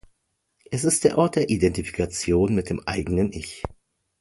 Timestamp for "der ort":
1.03-1.35